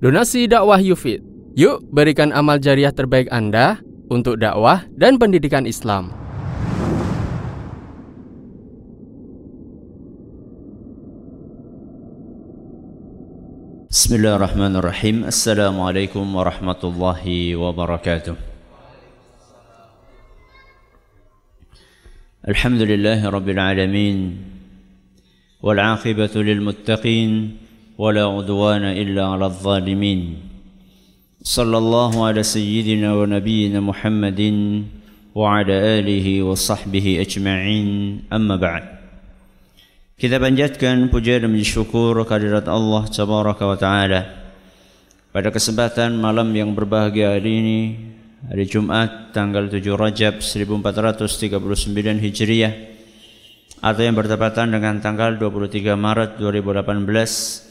[0.00, 1.20] Donasi dakwah Yufid.
[1.60, 6.08] Yuk berikan amal jariah terbaik Anda untuk dakwah dan pendidikan Islam.
[13.92, 15.28] Bismillahirrahmanirrahim.
[15.28, 18.40] Assalamualaikum warahmatullahi wabarakatuh.
[22.48, 24.18] Alhamdulillahi rabbil alamin.
[25.60, 27.32] والعاقبة للمتقين
[27.99, 30.21] ولا عدوان إلا على الظالمين
[31.43, 34.41] صلى الله على سيدنا ونبينا محمد
[35.35, 37.87] وعلى آله وصحبه أجمعين
[38.33, 38.85] أما بعد
[40.15, 44.21] Kita panjatkan puja dan syukur kehadirat Allah Tabaraka wa Ta'ala
[45.35, 47.79] Pada kesempatan malam yang berbahagia hari ini
[48.47, 52.73] Hari Jumat tanggal 7 Rajab 1439 Hijriah
[53.83, 57.68] Atau yang bertepatan dengan tanggal 23 Maret 2018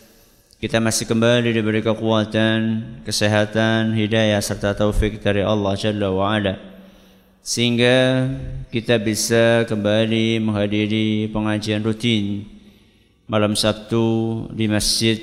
[0.60, 2.60] kita masih kembali diberi kekuatan,
[3.08, 6.60] kesehatan, hidayah serta taufik dari Allah Jalla wa Ala.
[7.40, 8.28] Sehingga
[8.68, 12.44] kita bisa kembali menghadiri pengajian rutin
[13.32, 15.16] malam Sabtu di Masjid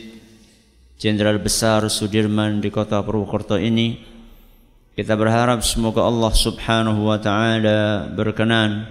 [0.97, 4.01] Jenderal Besar Sudirman di kota Purwokerto ini.
[4.97, 8.89] Kita berharap semoga Allah Subhanahu wa taala berkenan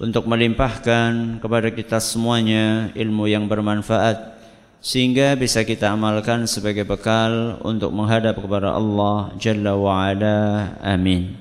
[0.00, 4.37] untuk melimpahkan kepada kita semuanya ilmu yang bermanfaat
[4.78, 10.38] sehingga bisa kita amalkan sebagai bekal untuk menghadap kepada Allah Jalla wa Ala.
[10.82, 11.34] Amin.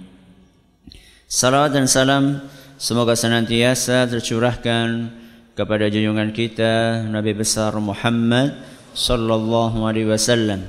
[1.28, 2.42] Salawat dan salam
[2.80, 5.12] semoga senantiasa tercurahkan
[5.54, 8.58] kepada junjungan kita Nabi besar Muhammad
[8.98, 10.66] sallallahu alaihi wasallam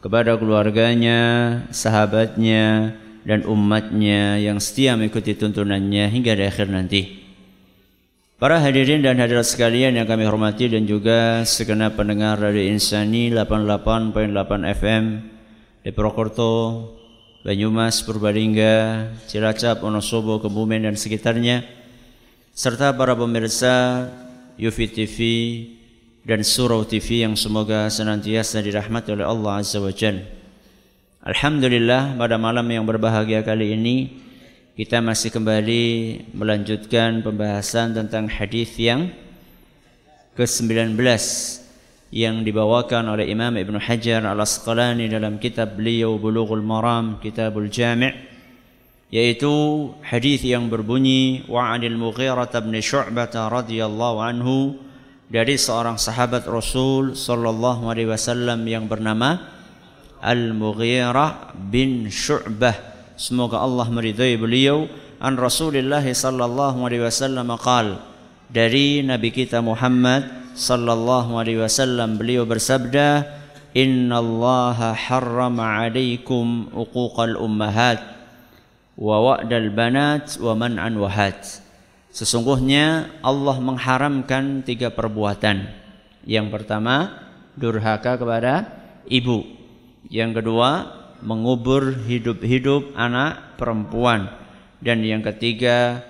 [0.00, 1.20] kepada keluarganya,
[1.68, 2.96] sahabatnya
[3.28, 7.19] dan umatnya yang setia mengikuti tuntunannya hingga di akhir nanti.
[8.40, 14.16] Para hadirin dan hadirat sekalian yang kami hormati dan juga segenap pendengar dari Insani 88.8
[14.80, 15.04] FM
[15.84, 15.92] di
[17.44, 21.68] Banyumas, Purbalingga, Cilacap, Wonosobo, Kebumen dan sekitarnya
[22.56, 24.08] serta para pemirsa
[24.56, 25.18] Yufi TV
[26.24, 30.24] dan Surau TV yang semoga senantiasa dirahmati oleh Allah Azza wa Jalla.
[31.28, 33.96] Alhamdulillah pada malam yang berbahagia kali ini
[34.80, 35.84] kita masih kembali
[36.32, 39.12] melanjutkan pembahasan tentang hadis yang
[40.40, 40.96] ke-19
[42.08, 48.08] yang dibawakan oleh Imam Ibn Hajar Al-Asqalani dalam kitab beliau Bulughul Maram Kitabul Jami'
[49.12, 49.52] yaitu
[50.00, 54.80] hadis yang berbunyi wa 'anil Mughirah bin Syu'bah radhiyallahu anhu
[55.28, 59.44] dari seorang sahabat Rasul sallallahu alaihi wasallam yang bernama
[60.24, 62.89] Al-Mughirah bin Syu'bah
[63.20, 64.88] Semoga Allah meridhai beliau.
[65.20, 68.00] An Rasulullah sallallahu alaihi wasallam qal
[68.48, 70.24] dari nabi kita Muhammad
[70.56, 73.28] sallallahu alaihi wasallam beliau bersabda
[73.76, 78.00] Inna Allah harrama alaikum uquqal ummahat
[78.96, 81.60] wa wa'dal banat wa man'an wahat
[82.10, 85.68] Sesungguhnya Allah mengharamkan tiga perbuatan.
[86.24, 87.22] Yang pertama
[87.54, 88.66] durhaka kepada
[89.06, 89.46] ibu.
[90.10, 94.28] Yang kedua mengubur hidup-hidup anak perempuan.
[94.80, 96.00] Dan yang ketiga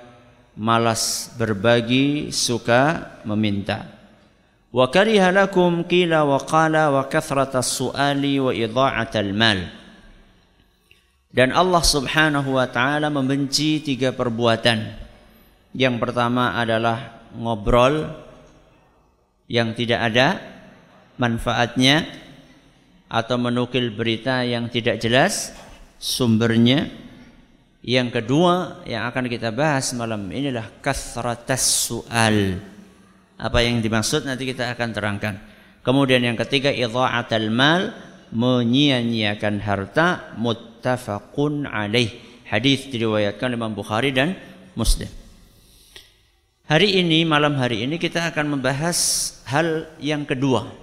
[0.54, 3.90] malas berbagi suka meminta.
[4.70, 9.80] Wa kariha lakum qila wa qala wa kathratas suali wa idha'atal mal
[11.30, 14.82] dan Allah Subhanahu wa taala membenci tiga perbuatan.
[15.70, 18.10] Yang pertama adalah ngobrol
[19.46, 20.42] yang tidak ada
[21.14, 22.02] manfaatnya
[23.10, 25.50] atau menukil berita yang tidak jelas
[25.98, 26.86] sumbernya.
[27.82, 32.60] Yang kedua yang akan kita bahas malam inilah kasratas su'al.
[33.40, 35.34] Apa yang dimaksud nanti kita akan terangkan.
[35.80, 37.96] Kemudian yang ketiga idha'atal mal
[38.30, 42.14] menyia-nyiakan harta muttafaqun alaih.
[42.46, 44.36] Hadis diriwayatkan Imam Bukhari dan
[44.76, 45.08] Muslim.
[46.68, 48.98] Hari ini malam hari ini kita akan membahas
[49.48, 50.79] hal yang kedua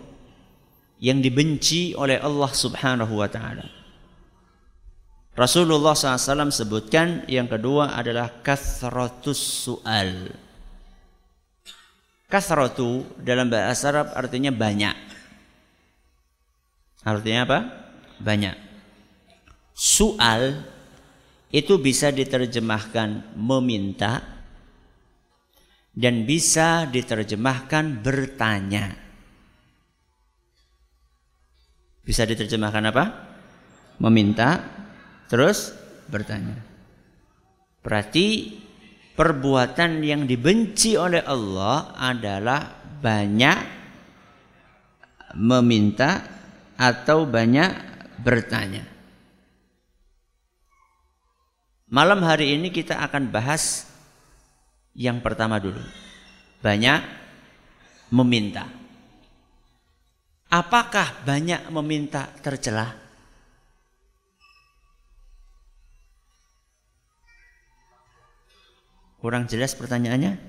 [0.97, 3.65] yang dibenci oleh Allah Subhanahu wa taala.
[5.37, 10.33] Rasulullah SAW sebutkan yang kedua adalah kathratus su'al.
[12.25, 14.97] Kathratu dalam bahasa Arab artinya banyak.
[17.05, 17.59] Artinya apa?
[18.17, 18.55] Banyak.
[19.77, 20.65] Su'al
[21.53, 24.25] itu bisa diterjemahkan meminta
[25.93, 29.06] dan bisa diterjemahkan bertanya.
[32.07, 33.03] Bisa diterjemahkan apa?
[33.99, 34.63] Meminta,
[35.27, 35.75] terus
[36.07, 36.55] bertanya.
[37.83, 38.55] Berarti
[39.11, 43.59] perbuatan yang dibenci oleh Allah adalah banyak
[45.35, 46.23] meminta
[46.79, 47.71] atau banyak
[48.23, 48.87] bertanya.
[51.91, 53.87] Malam hari ini kita akan bahas
[54.95, 55.79] yang pertama dulu.
[56.63, 56.99] Banyak
[58.15, 58.86] meminta.
[60.47, 62.95] Apakah banyak meminta tercela?
[69.19, 70.39] Kurang jelas pertanyaannya?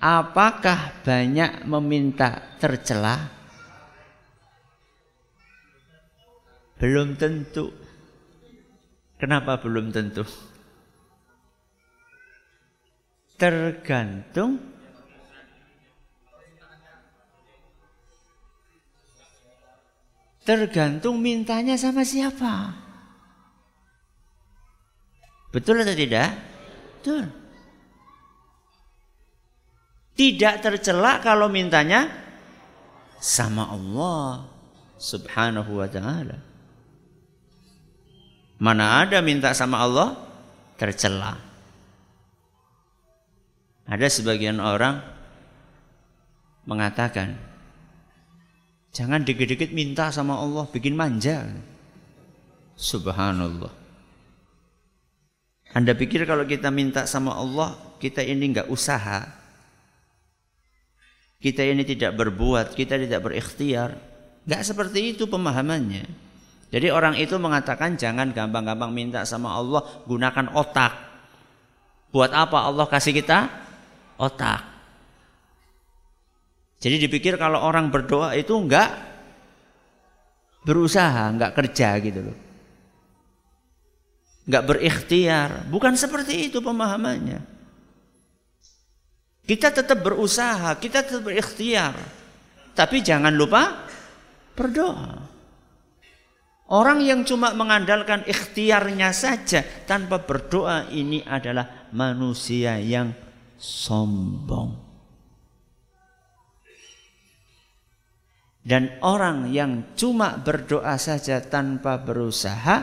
[0.00, 3.28] Apakah banyak meminta tercela?
[6.80, 7.68] Belum tentu.
[9.20, 10.24] Kenapa belum tentu?
[13.36, 14.73] Tergantung
[20.44, 22.76] Tergantung mintanya sama siapa.
[25.48, 26.36] Betul atau tidak?
[27.00, 27.24] Betul.
[30.14, 32.06] Tidak tercela kalau mintanya
[33.18, 34.46] sama Allah
[35.00, 36.38] Subhanahu wa taala.
[38.60, 40.14] Mana ada minta sama Allah
[40.78, 41.40] tercela.
[43.84, 45.02] Ada sebagian orang
[46.64, 47.36] mengatakan,
[48.94, 51.42] jangan dikit-dikit minta sama Allah, bikin manja.
[52.78, 53.70] Subhanallah.
[55.74, 59.26] Anda pikir kalau kita minta sama Allah, kita ini nggak usaha,
[61.42, 63.98] kita ini tidak berbuat, kita tidak berikhtiar.
[64.48, 66.06] Nggak seperti itu pemahamannya.
[66.72, 70.94] Jadi orang itu mengatakan jangan gampang-gampang minta sama Allah, gunakan otak.
[72.14, 73.50] Buat apa Allah kasih kita?
[74.18, 74.73] Otak.
[76.84, 78.92] Jadi dipikir kalau orang berdoa itu enggak
[80.68, 82.36] berusaha, enggak kerja gitu loh.
[84.44, 85.64] Enggak berikhtiar.
[85.72, 87.40] Bukan seperti itu pemahamannya.
[89.48, 91.96] Kita tetap berusaha, kita tetap berikhtiar.
[92.76, 93.88] Tapi jangan lupa
[94.52, 95.24] berdoa.
[96.68, 103.16] Orang yang cuma mengandalkan ikhtiarnya saja tanpa berdoa ini adalah manusia yang
[103.56, 104.83] sombong.
[108.64, 112.80] Dan orang yang cuma berdoa saja tanpa berusaha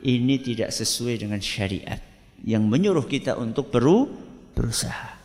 [0.00, 2.00] ini tidak sesuai dengan syariat
[2.42, 4.08] yang menyuruh kita untuk beru
[4.56, 5.20] berusaha.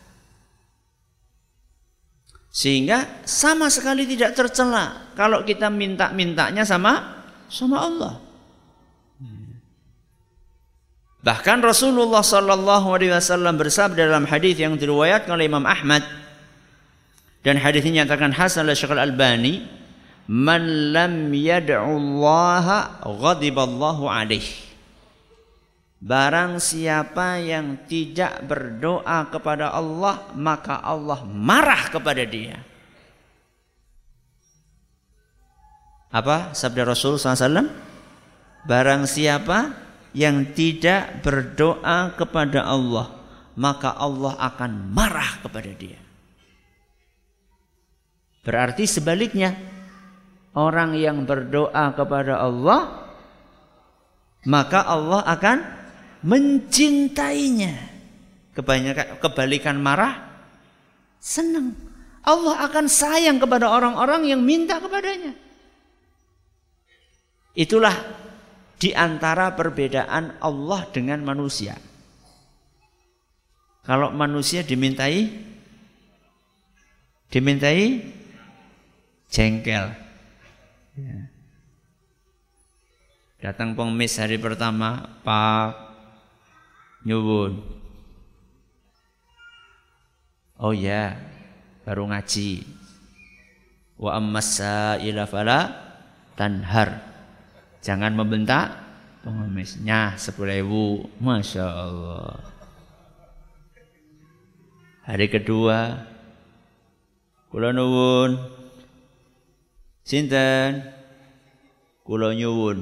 [2.52, 8.14] Sehingga sama sekali tidak tercela kalau kita minta-mintanya sama sama Allah.
[11.18, 16.06] Bahkan Rasulullah sallallahu alaihi wasallam bersabda dalam hadis yang diriwayatkan oleh Imam Ahmad
[17.42, 19.77] dan hadis ini nyatakan hasan oleh Syekh Al-Albani,
[20.28, 24.68] "Man lam yad'u Allah ghadiballahu alaihi."
[25.98, 32.62] Barang siapa yang tidak berdoa kepada Allah, maka Allah marah kepada dia.
[36.14, 37.66] Apa sabda Rasul SAW?
[38.62, 39.74] Barang siapa
[40.14, 43.12] yang tidak berdoa kepada Allah,
[43.58, 45.98] maka Allah akan marah kepada dia.
[48.46, 49.58] Berarti sebaliknya,
[50.56, 53.12] orang yang berdoa kepada Allah,
[54.48, 55.58] maka Allah akan
[56.24, 57.74] mencintainya.
[58.56, 60.18] Kebanyakan kebalikan marah,
[61.22, 61.78] senang.
[62.26, 65.32] Allah akan sayang kepada orang-orang yang minta kepadanya.
[67.54, 67.94] Itulah
[68.78, 71.78] di antara perbedaan Allah dengan manusia.
[73.86, 75.26] Kalau manusia dimintai
[77.32, 78.04] dimintai
[79.28, 80.07] jengkel.
[80.98, 81.30] Ya.
[83.38, 85.78] Datang pengemis hari pertama, Pak
[87.06, 87.62] nyuwun.
[90.58, 91.14] Oh ya,
[91.86, 92.66] baru ngaji.
[93.94, 95.70] Wa ammasa ila fala
[96.34, 96.98] tanhar.
[97.78, 98.74] Jangan membentak
[99.22, 100.84] pengemisnya sepuluh ribu.
[101.22, 102.42] Masya Allah.
[105.06, 106.02] Hari kedua,
[107.54, 108.57] kula nuwun.
[110.08, 110.88] Sinten?
[112.00, 112.80] Kula nyuwun.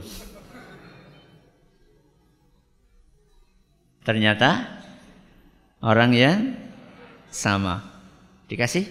[4.06, 4.62] Ternyata
[5.82, 6.54] orang yang
[7.34, 7.82] sama.
[8.46, 8.86] Dikasih?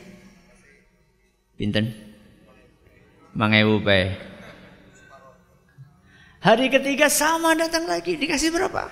[1.55, 1.95] Pinten?
[3.31, 4.19] Mangewu pe.
[6.43, 8.19] Hari ketiga sama datang lagi.
[8.19, 8.91] Dikasih berapa?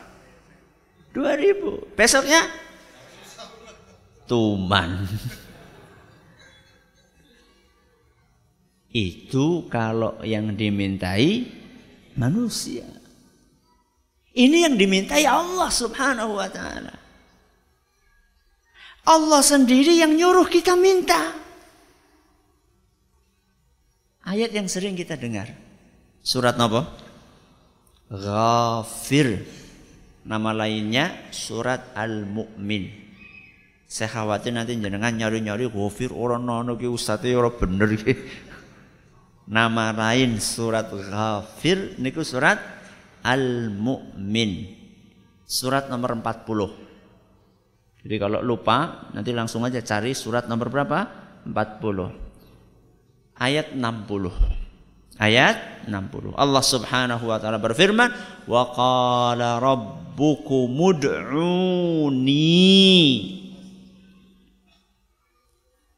[1.12, 1.84] Dua ribu.
[2.00, 2.48] Besoknya?
[4.24, 5.04] Tuman.
[8.94, 11.50] Itu kalau yang dimintai
[12.14, 12.86] manusia.
[14.34, 16.94] Ini yang dimintai Allah Subhanahu wa taala.
[19.04, 21.34] Allah sendiri yang nyuruh kita minta.
[24.24, 25.52] Ayat yang sering kita dengar.
[26.24, 26.88] Surat apa?
[28.14, 29.44] Ghafir.
[30.24, 32.88] Nama lainnya surat Al-Mu'min.
[33.84, 38.14] Saya khawatir nanti jenengan nyari-nyari ghafir orang nono ki ustaz ora bener ki.
[39.44, 42.60] Nama lain surat Ghafir niku surat
[43.24, 44.52] Al-Mu'min.
[45.44, 48.04] Surat nomor 40.
[48.04, 51.00] Jadi kalau lupa nanti langsung aja cari surat nomor berapa?
[51.48, 53.40] 40.
[53.40, 54.64] Ayat 60
[55.20, 56.34] ayat 60.
[56.34, 58.10] Allah Subhanahu wa taala berfirman,
[58.50, 62.50] "Wa qala rabbukum ud'uni."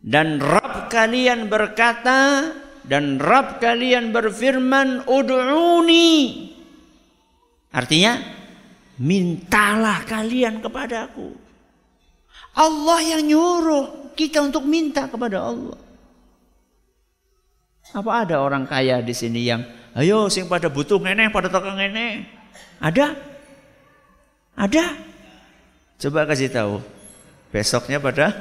[0.06, 2.52] Dan Rabb kalian berkata
[2.86, 6.50] dan Rabb kalian berfirman, "Ud'uni."
[7.74, 8.14] Artinya,
[9.02, 11.34] mintalah kalian kepadaku.
[12.56, 15.80] Allah yang nyuruh kita untuk minta kepada Allah.
[17.92, 19.62] Apa ada orang kaya di sini yang
[19.96, 22.26] ayo sing pada butuh ngene pada toko ngene?
[22.80, 23.16] Ada?
[24.56, 24.86] Ada?
[26.00, 26.80] Coba kasih tahu.
[27.52, 28.32] Besoknya pada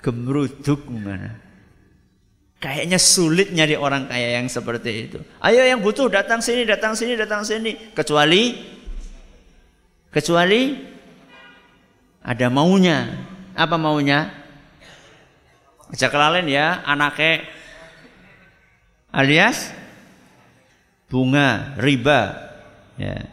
[0.00, 1.41] gemruduk mana?
[2.62, 5.18] Kayaknya sulit nyari orang kaya yang seperti itu.
[5.42, 7.74] Ayo yang butuh datang sini, datang sini, datang sini.
[7.90, 8.54] Kecuali
[10.14, 10.78] kecuali
[12.22, 13.10] ada maunya.
[13.58, 14.30] Apa maunya?
[15.90, 17.50] Aja kelalen ya, anaknya
[19.12, 19.74] alias
[21.12, 22.32] bunga riba
[22.96, 23.28] ya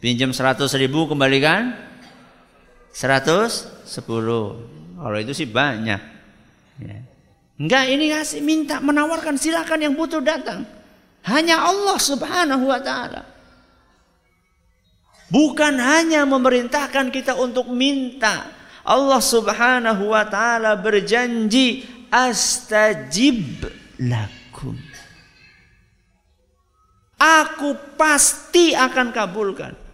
[0.00, 1.76] pinjam 100 ribu kembalikan
[2.96, 3.84] 110
[4.96, 6.00] kalau itu sih banyak
[6.80, 6.98] ya.
[7.58, 10.64] Enggak ini ngasih minta menawarkan silakan yang butuh datang.
[11.26, 13.22] Hanya Allah subhanahu wa ta'ala.
[15.28, 18.48] Bukan hanya memerintahkan kita untuk minta.
[18.80, 23.68] Allah subhanahu wa ta'ala berjanji astajib
[24.00, 24.78] lakum.
[27.18, 29.87] Aku pasti akan kabulkan.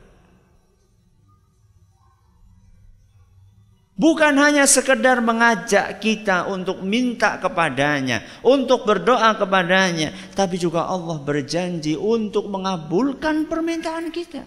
[4.05, 11.97] Bukan hanya sekedar mengajak kita untuk minta kepadanya, untuk berdoa kepadanya, tapi juga Allah berjanji
[11.97, 14.45] untuk mengabulkan permintaan kita.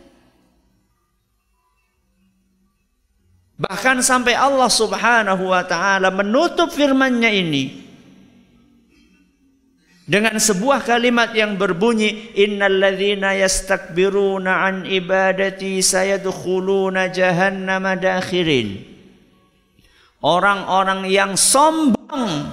[3.57, 7.81] Bahkan sampai Allah Subhanahu wa taala menutup firman-Nya ini
[10.05, 18.96] dengan sebuah kalimat yang berbunyi innalladzina yastakbiruna an ibadati sayadkhuluna jahannama dakhirin
[20.21, 22.49] orang-orang yang sombong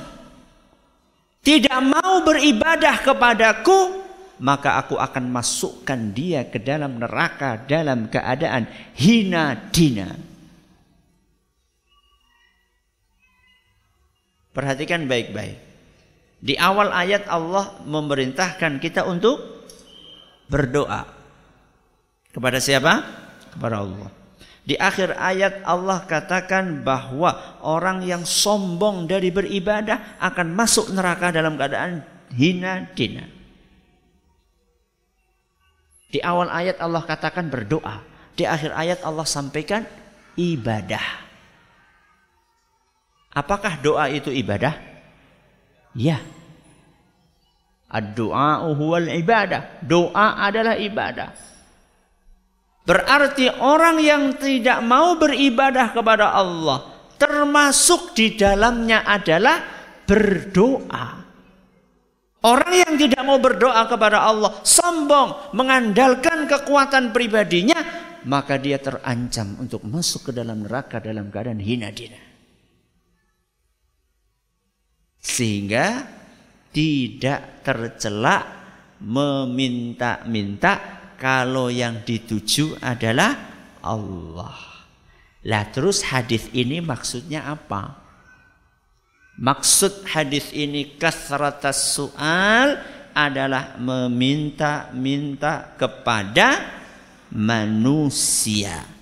[1.44, 4.04] tidak mau beribadah kepadaku
[4.42, 8.66] maka aku akan masukkan dia ke dalam neraka dalam keadaan
[8.98, 10.10] hina dina
[14.50, 15.64] perhatikan baik-baik
[16.44, 19.40] di awal ayat Allah memerintahkan kita untuk
[20.44, 21.08] berdoa.
[22.28, 23.00] Kepada siapa?
[23.56, 24.10] Kepada Allah.
[24.64, 31.60] Di akhir ayat Allah katakan bahwa orang yang sombong dari beribadah akan masuk neraka dalam
[31.60, 32.00] keadaan
[32.32, 33.28] hina dina.
[36.08, 38.00] Di awal ayat Allah katakan berdoa.
[38.32, 39.84] Di akhir ayat Allah sampaikan
[40.40, 41.22] ibadah.
[43.36, 44.78] Apakah doa itu ibadah?
[45.92, 46.24] Ya.
[47.92, 49.82] Ad-du'a huwal ibadah.
[49.84, 51.34] Doa adalah ibadah.
[52.84, 56.84] Berarti orang yang tidak mau beribadah kepada Allah
[57.16, 59.56] termasuk di dalamnya adalah
[60.04, 61.24] berdoa.
[62.44, 67.80] Orang yang tidak mau berdoa kepada Allah sombong mengandalkan kekuatan pribadinya
[68.28, 72.34] maka dia terancam untuk masuk ke dalam neraka dalam keadaan hina dina
[75.24, 76.04] sehingga
[76.68, 78.44] tidak tercela
[79.00, 83.36] meminta-minta kalau yang dituju adalah
[83.80, 84.56] Allah.
[85.44, 88.00] Lah terus hadis ini maksudnya apa?
[89.34, 92.78] Maksud hadis ini kasratas soal
[93.12, 96.80] adalah meminta-minta kepada
[97.34, 98.94] manusia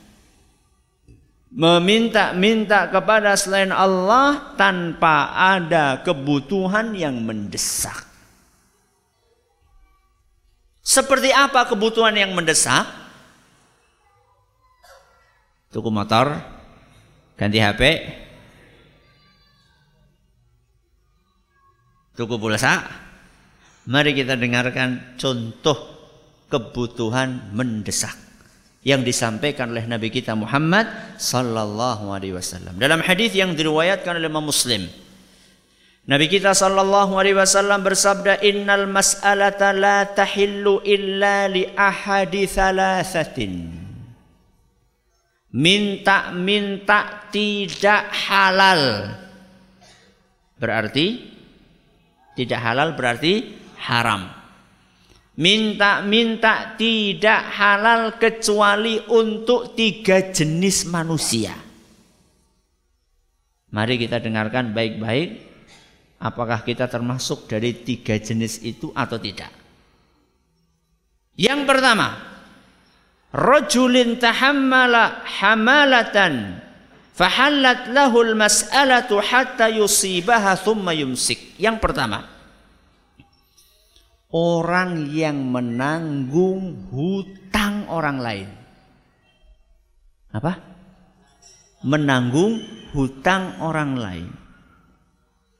[1.52, 8.08] meminta-minta kepada selain Allah tanpa ada kebutuhan yang mendesak.
[10.82, 12.84] Seperti apa kebutuhan yang mendesak?
[15.70, 16.36] Tuku motor,
[17.38, 17.80] ganti HP,
[22.18, 22.82] tuku pulsa.
[23.88, 25.78] Mari kita dengarkan contoh
[26.52, 28.14] kebutuhan mendesak
[28.82, 30.86] yang disampaikan oleh Nabi kita Muhammad
[31.16, 32.76] sallallahu alaihi wasallam.
[32.76, 34.86] Dalam hadis yang diriwayatkan oleh Imam Muslim
[36.02, 43.70] Nabi kita sallallahu alaihi wasallam bersabda innal mas'alata la tahillu illa li ahadi thalathatin.
[45.54, 49.14] Minta-minta tidak halal.
[50.58, 51.22] Berarti
[52.34, 54.26] tidak halal berarti haram.
[55.38, 61.54] Minta-minta tidak halal kecuali untuk tiga jenis manusia.
[63.70, 65.51] Mari kita dengarkan baik-baik
[66.22, 69.50] apakah kita termasuk dari tiga jenis itu atau tidak.
[71.34, 72.14] Yang pertama,
[73.34, 76.62] rajulin tahammala hamalatan
[77.18, 81.58] fahallat lahul mas'alatu hatta yusibaha thumma yumsik.
[81.58, 82.30] Yang pertama,
[84.30, 88.48] orang yang menanggung hutang orang lain.
[90.32, 90.70] Apa?
[91.82, 92.62] Menanggung
[92.94, 94.41] hutang orang lain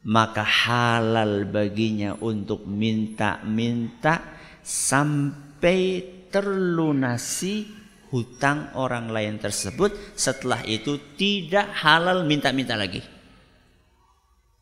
[0.02, 4.18] maka halal baginya untuk minta-minta
[4.62, 7.66] sampai terlunasi
[8.10, 9.94] hutang orang lain tersebut.
[10.18, 13.00] Setelah itu tidak halal minta-minta lagi.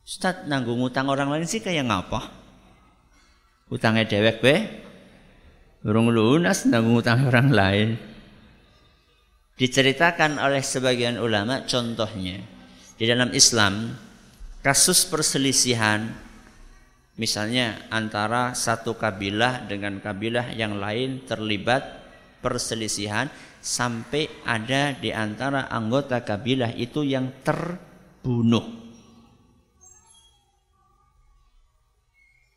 [0.05, 2.31] Ustaz nanggung hutang orang lain sih kayak ngapa?
[3.71, 4.55] Hutangnya dewek be.
[5.81, 7.89] Burung lunas nanggung hutang orang lain.
[9.57, 12.41] Diceritakan oleh sebagian ulama contohnya
[12.97, 13.93] di dalam Islam
[14.61, 16.13] kasus perselisihan
[17.17, 22.01] misalnya antara satu kabilah dengan kabilah yang lain terlibat
[22.41, 23.29] perselisihan
[23.61, 28.65] sampai ada di antara anggota kabilah itu yang terbunuh.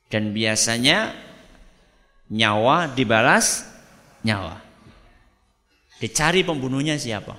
[0.07, 1.11] Dan biasanya
[2.31, 3.67] nyawa dibalas
[4.23, 4.63] nyawa.
[5.99, 7.35] Dicari pembunuhnya siapa.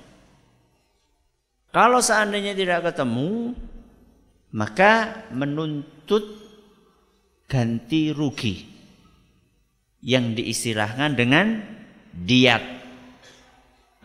[1.73, 3.55] Kalau seandainya tidak ketemu,
[4.55, 6.23] maka menuntut
[7.51, 8.63] ganti rugi
[10.05, 11.59] yang diistilahkan dengan
[12.15, 12.63] diat.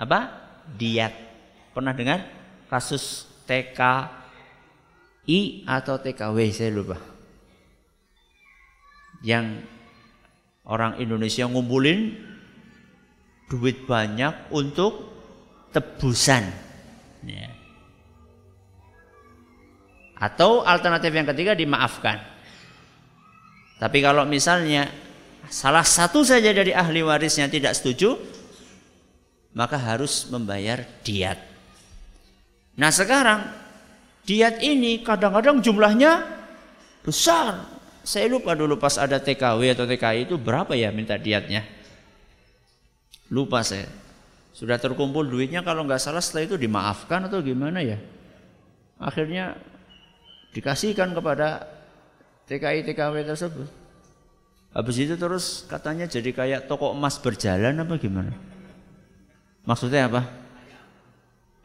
[0.02, 0.20] Apa?
[0.74, 1.14] Diat.
[1.70, 2.26] Pernah dengar
[2.66, 4.10] kasus TKI
[5.70, 6.98] atau TKW saya lupa.
[9.22, 9.68] Yang
[10.66, 12.16] orang Indonesia ngumpulin
[13.52, 15.14] duit banyak untuk
[15.76, 16.48] tebusan.
[17.28, 17.59] Ya.
[20.20, 22.20] Atau alternatif yang ketiga dimaafkan.
[23.80, 24.92] Tapi kalau misalnya
[25.48, 28.20] salah satu saja dari ahli warisnya tidak setuju,
[29.56, 31.40] maka harus membayar diat.
[32.76, 33.48] Nah sekarang
[34.28, 36.28] diat ini kadang-kadang jumlahnya
[37.02, 37.80] besar.
[38.04, 41.64] Saya lupa dulu pas ada TKW atau TKI itu berapa ya minta diatnya.
[43.32, 43.88] Lupa saya.
[44.52, 47.96] Sudah terkumpul duitnya kalau nggak salah setelah itu dimaafkan atau gimana ya.
[49.00, 49.56] Akhirnya
[50.54, 51.66] dikasihkan kepada
[52.50, 53.70] TKI TKW tersebut.
[54.74, 58.34] Habis itu terus katanya jadi kayak toko emas berjalan apa gimana?
[59.66, 60.22] Maksudnya apa?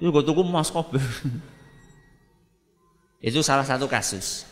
[0.01, 1.01] Itu gue tuku emas kober.
[3.29, 4.49] itu salah satu kasus.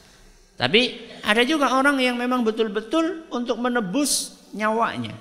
[0.56, 5.16] Tapi ada juga orang yang memang betul-betul untuk menebus nyawanya.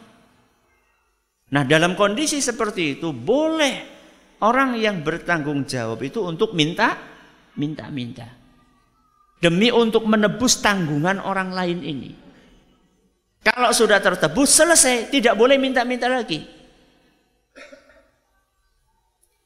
[1.52, 3.84] Nah dalam kondisi seperti itu boleh
[4.44, 6.96] orang yang bertanggung jawab itu untuk minta,
[7.56, 8.41] minta-minta
[9.42, 12.12] demi untuk menebus tanggungan orang lain ini.
[13.42, 16.46] Kalau sudah tertebus selesai, tidak boleh minta-minta lagi.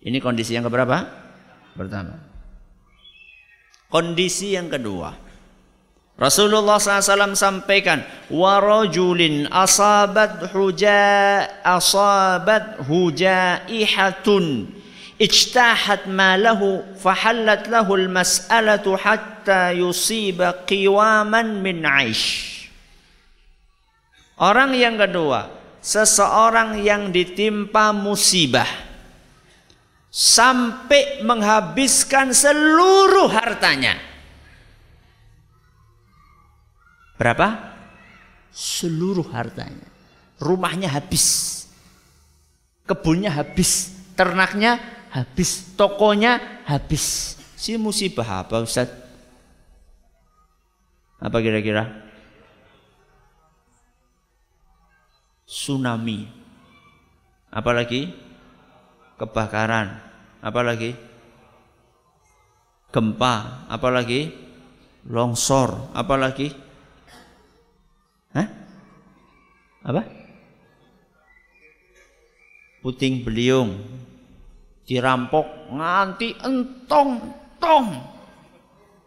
[0.03, 0.99] Ini kondisi yang keberapa?
[1.73, 2.19] Pertama.
[3.87, 5.15] Kondisi yang kedua.
[6.15, 14.45] Rasulullah SAW sampaikan, warajulin asabat huja asabat hujaihatun
[15.15, 22.51] ijtahat ma lahu fahallat lahu al-mas'alatu hatta yusiba qiwaman min aish.
[24.35, 25.47] Orang yang kedua,
[25.79, 28.67] seseorang yang ditimpa musibah
[30.11, 33.95] sampai menghabiskan seluruh hartanya.
[37.15, 37.75] Berapa?
[38.51, 39.87] Seluruh hartanya.
[40.39, 41.63] Rumahnya habis.
[42.83, 43.95] Kebunnya habis.
[44.15, 44.79] Ternaknya
[45.15, 47.39] habis tokonya habis.
[47.55, 48.91] Si musibah apa Ustaz?
[51.23, 51.87] Apa kira-kira?
[55.47, 56.27] Tsunami.
[57.47, 58.11] Apalagi
[59.15, 60.03] kebakaran.
[60.43, 60.91] Apalagi
[62.91, 63.63] gempa.
[63.71, 64.35] Apalagi
[65.07, 65.95] longsor.
[65.95, 66.51] Apalagi
[68.35, 68.47] Hah?
[69.79, 70.03] apa?
[72.83, 73.79] Puting beliung
[74.85, 77.17] dirampok nganti entong
[77.57, 77.89] tong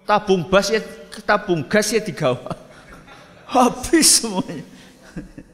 [0.03, 0.83] tabung gas ya
[1.23, 2.51] tabung gas ya digawa.
[3.55, 4.67] Habis semuanya.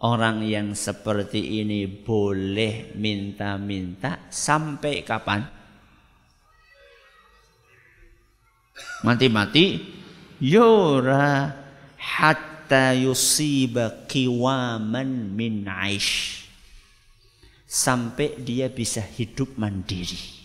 [0.00, 5.44] Orang yang seperti ini boleh minta-minta sampai kapan?
[9.04, 9.76] Mati-mati
[10.40, 11.52] yura
[12.70, 16.46] hatta yusiba kiwaman min aish
[17.66, 20.38] sampai dia bisa hidup mandiri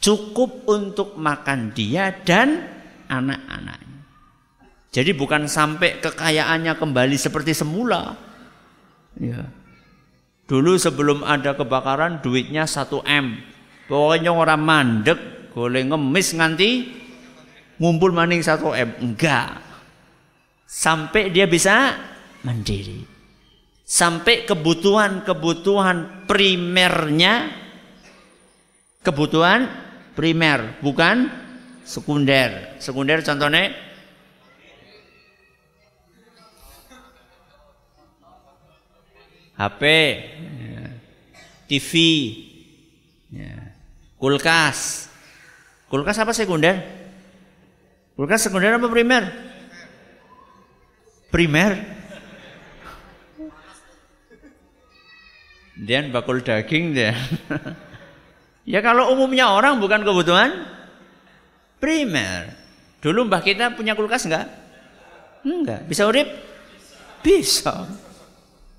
[0.00, 2.56] cukup untuk makan dia dan
[3.12, 4.00] anak-anaknya
[4.88, 8.18] jadi bukan sampai kekayaannya kembali seperti semula.
[9.22, 9.46] Ya.
[10.50, 13.38] Dulu sebelum ada kebakaran duitnya 1 M.
[13.86, 16.70] Pokoknya orang mandek, boleh ngemis nganti
[17.78, 18.90] ngumpul maning 1 M.
[18.98, 19.69] Enggak.
[20.70, 21.98] Sampai dia bisa
[22.46, 23.02] mandiri.
[23.82, 27.50] Sampai kebutuhan-kebutuhan primernya
[29.02, 29.66] kebutuhan
[30.14, 31.26] primer, bukan
[31.82, 32.78] sekunder.
[32.78, 33.74] Sekunder contohnya
[39.58, 39.82] HP.
[41.70, 41.92] TV,
[43.30, 43.74] ya.
[44.18, 45.06] kulkas.
[45.86, 46.82] Kulkas apa sekunder?
[48.14, 49.49] Kulkas sekunder apa primer?
[51.30, 51.72] Primer.
[55.80, 57.16] Dan bakul daging dia.
[58.72, 60.66] ya kalau umumnya orang bukan kebutuhan
[61.80, 62.52] primer.
[63.00, 64.44] Dulu mbah kita punya kulkas enggak?
[65.40, 65.88] Enggak.
[65.88, 66.28] Bisa urip?
[67.24, 67.88] Bisa.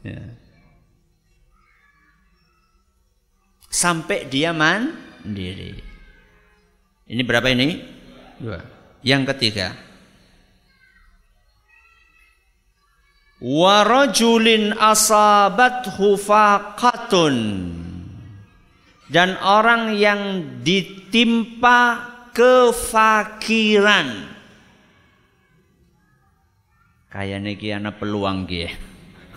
[0.06, 0.42] Ya.
[3.72, 5.80] sampai dia mandiri.
[7.08, 7.80] Ini berapa ini?
[8.38, 8.60] Dua.
[9.02, 9.74] Yang ketiga.
[13.42, 17.38] Warajulin asabat hufaqatun
[19.10, 22.06] dan orang yang ditimpa
[22.38, 24.30] kefakiran.
[27.10, 28.70] Kayak niki anak peluang dia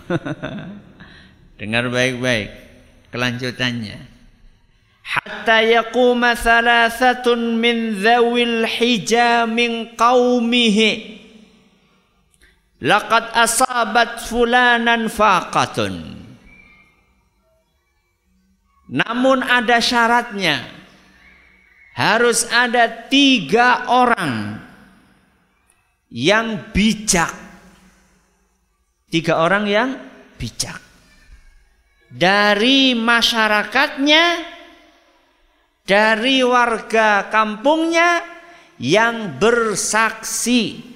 [1.59, 2.53] dengar baik-baik
[3.09, 3.99] kelanjutannya.
[5.01, 11.24] Hatta yaquma thalathatun min dhawil hija min qaumihi
[12.83, 15.95] laqad asabat fulanan faqatun.
[18.91, 20.83] Namun ada syaratnya.
[21.95, 24.59] Harus ada tiga orang
[26.11, 27.31] yang bijak.
[29.11, 29.91] Tiga orang yang
[30.35, 30.83] bijak.
[32.11, 34.55] Dari masyarakatnya
[35.85, 38.25] dari warga kampungnya
[38.81, 40.94] yang bersaksi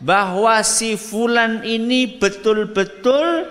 [0.00, 3.46] bahwa si fulan ini betul-betul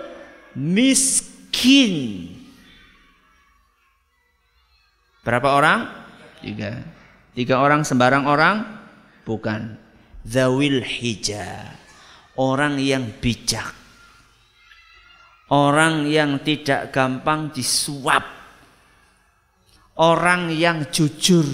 [0.58, 2.26] miskin.
[5.22, 5.80] Berapa orang?
[6.42, 6.82] Tiga.
[7.38, 8.56] Tiga orang sembarang orang?
[9.22, 9.78] Bukan.
[10.26, 11.70] Zawil hija.
[12.34, 13.78] Orang yang bijak.
[15.50, 18.22] Orang yang tidak gampang disuap
[20.00, 21.44] orang yang jujur.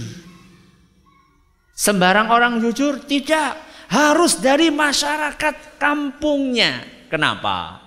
[1.77, 6.83] Sembarang orang jujur tidak harus dari masyarakat kampungnya.
[7.07, 7.81] Kenapa?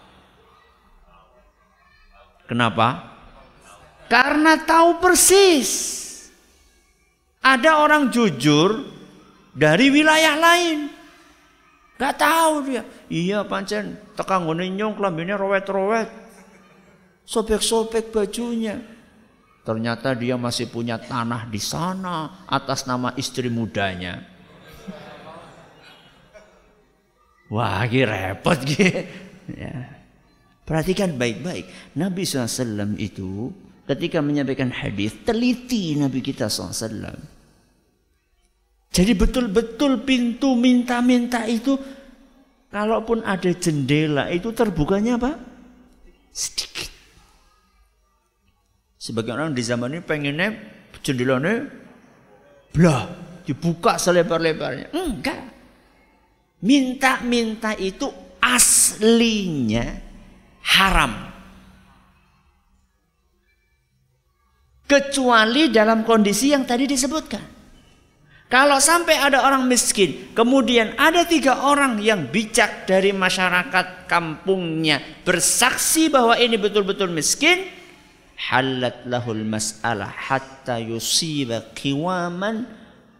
[2.48, 2.88] Kenapa?
[4.10, 5.98] Karena tahu persis.
[7.40, 8.84] Ada orang jujur
[9.54, 10.90] dari wilayah lain.
[12.00, 12.84] Gak tahu dia.
[13.12, 16.08] Iya pancen tekan ngene nyong klambine rowet-rowet.
[17.28, 18.80] Sobek-sobek bajunya.
[19.68, 24.26] Ternyata dia masih punya tanah di sana atas nama istri mudanya.
[27.50, 28.86] Wah, ini repot gitu.
[29.58, 29.98] Ya.
[30.62, 31.98] Perhatikan baik-baik.
[31.98, 33.50] Nabi SAW itu
[33.90, 37.18] ketika menyampaikan hadis teliti Nabi kita SAW.
[38.94, 41.74] Jadi betul-betul pintu minta-minta itu
[42.70, 45.42] kalaupun ada jendela itu terbukanya apa?
[46.30, 46.90] Sedikit.
[49.02, 50.54] Sebagian orang di zaman ini pengennya
[51.02, 51.66] jendelanya
[52.70, 53.10] belah
[53.42, 54.94] dibuka selebar-lebarnya.
[54.94, 55.59] Enggak.
[56.60, 58.12] Minta-minta itu
[58.44, 59.96] aslinya
[60.64, 61.32] haram.
[64.90, 67.60] Kecuali dalam kondisi yang tadi disebutkan.
[68.50, 76.10] Kalau sampai ada orang miskin, kemudian ada tiga orang yang bijak dari masyarakat kampungnya bersaksi
[76.10, 77.70] bahwa ini betul-betul miskin,
[78.50, 82.66] halat lahul mas'alah hatta yusiba qiwaman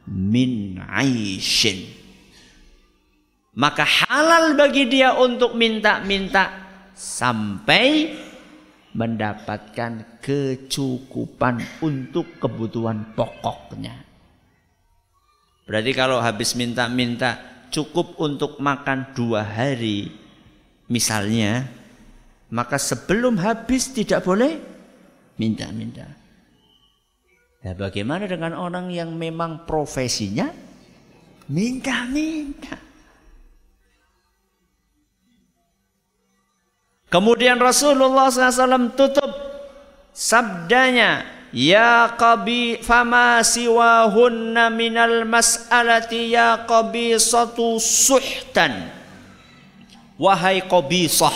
[0.10, 1.99] min aishin
[3.58, 6.54] maka halal bagi dia untuk minta-minta
[6.94, 8.14] sampai
[8.94, 13.96] mendapatkan kecukupan untuk kebutuhan pokoknya.
[15.70, 17.38] Berarti kalau habis minta-minta
[17.70, 20.10] cukup untuk makan dua hari
[20.90, 21.70] misalnya,
[22.50, 24.58] maka sebelum habis tidak boleh
[25.38, 26.10] minta-minta.
[27.60, 30.50] Nah, bagaimana dengan orang yang memang profesinya
[31.54, 32.89] minta-minta?
[37.10, 39.34] Kemudian Rasulullah SAW tutup
[40.14, 48.94] sabdanya, Ya qabi fama siwahunna minal mas'alati ya qabisatu suhtan.
[50.22, 51.34] Wahai qabisah.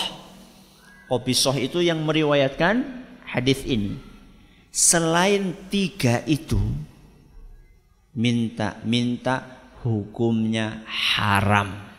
[1.09, 2.85] Qabisah itu yang meriwayatkan
[3.25, 3.97] hadis ini.
[4.69, 6.61] Selain tiga itu,
[8.13, 9.41] minta-minta
[9.81, 11.92] hukumnya haram.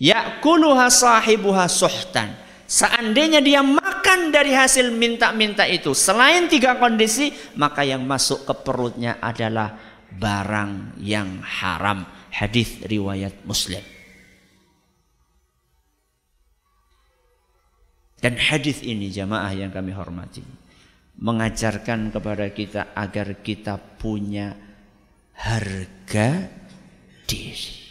[0.00, 2.32] Yakuluha sahibuha suhtan.
[2.64, 7.28] Seandainya dia makan dari hasil minta-minta itu selain tiga kondisi,
[7.60, 9.76] maka yang masuk ke perutnya adalah
[10.08, 12.08] barang yang haram.
[12.32, 13.84] Hadis riwayat Muslim.
[18.22, 20.40] Dan hadis ini jamaah yang kami hormati
[21.18, 24.56] mengajarkan kepada kita agar kita punya
[25.36, 26.48] harga
[27.26, 27.81] diri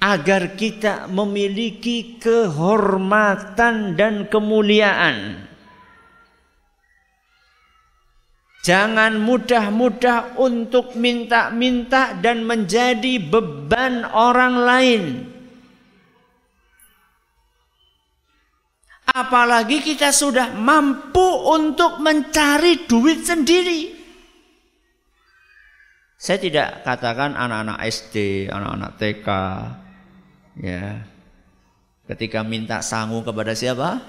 [0.00, 5.46] agar kita memiliki kehormatan dan kemuliaan.
[8.60, 15.04] Jangan mudah-mudah untuk minta-minta dan menjadi beban orang lain.
[19.10, 24.00] Apalagi kita sudah mampu untuk mencari duit sendiri.
[26.20, 29.28] Saya tidak katakan anak-anak SD, anak-anak TK,
[30.60, 31.08] Ya.
[32.04, 34.04] Ketika minta sangu kepada siapa?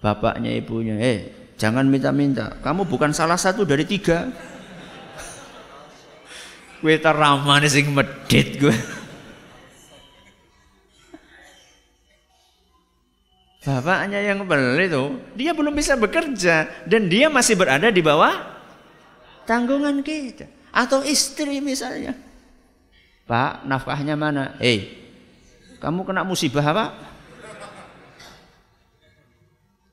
[0.00, 0.96] Bapaknya, ibunya.
[0.96, 2.56] Eh, jangan minta-minta.
[2.64, 4.32] Kamu bukan salah satu dari tiga.
[6.80, 8.76] Gue teramane sing medit gue.
[13.66, 18.30] Bapaknya yang beli itu, dia belum bisa bekerja dan dia masih berada di bawah
[19.42, 22.14] tanggungan kita atau istri misalnya.
[23.26, 24.54] Pak, nafkahnya mana?
[24.62, 25.05] Eh,
[25.76, 26.86] kamu kena musibah apa?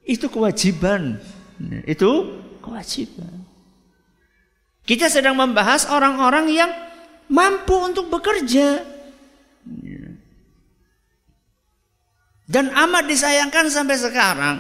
[0.03, 1.19] Itu kewajiban.
[1.87, 3.43] Itu kewajiban.
[4.83, 6.71] Kita sedang membahas orang-orang yang
[7.31, 8.83] mampu untuk bekerja.
[12.43, 14.57] Dan amat disayangkan sampai sekarang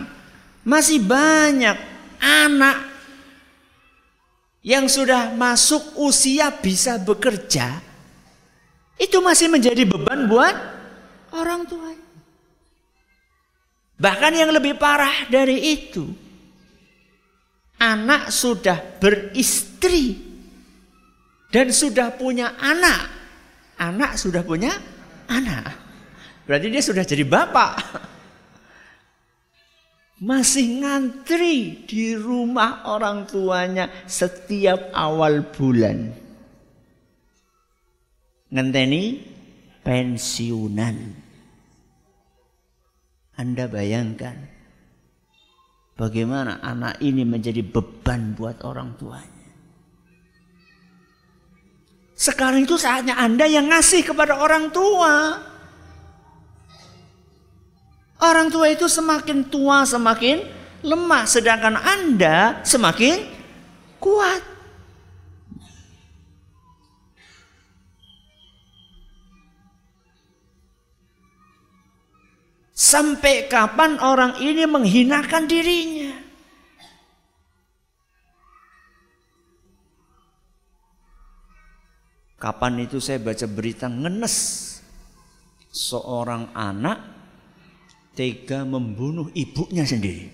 [0.63, 1.75] masih banyak
[2.23, 2.87] anak
[4.63, 7.83] yang sudah masuk usia bisa bekerja
[8.95, 10.55] itu masih menjadi beban buat
[11.33, 11.91] orang tua.
[13.97, 16.05] Bahkan yang lebih parah dari itu,
[17.77, 20.17] anak sudah beristri
[21.53, 23.11] dan sudah punya anak.
[23.77, 24.73] Anak sudah punya
[25.29, 25.73] anak.
[26.45, 27.73] Berarti dia sudah jadi bapak.
[30.23, 36.15] Masih ngantri di rumah orang tuanya setiap awal bulan.
[38.53, 39.19] Ngenteni
[39.83, 41.22] pensiunan.
[43.33, 44.37] Anda bayangkan
[45.97, 49.33] bagaimana anak ini menjadi beban buat orang tuanya.
[52.13, 55.41] Sekarang itu saatnya Anda yang ngasih kepada orang tua.
[58.21, 60.45] Orang tua itu semakin tua semakin
[60.85, 63.27] lemah sedangkan Anda semakin
[63.97, 64.52] kuat.
[72.73, 76.13] Sampai kapan orang ini menghinakan dirinya?
[82.41, 84.35] Kapan itu saya baca berita ngenes
[85.71, 86.99] seorang anak
[88.17, 90.27] tega membunuh ibunya sendiri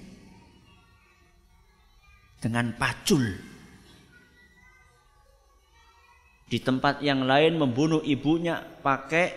[2.40, 3.24] dengan pacul.
[6.50, 9.28] Di tempat yang lain membunuh ibunya pakai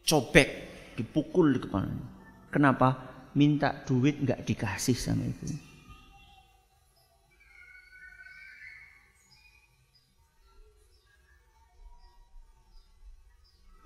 [0.00, 0.48] cobek,
[0.96, 2.08] dipukul di kepalanya.
[2.48, 2.88] Kenapa?
[3.36, 5.44] Minta duit nggak dikasih sama ibu.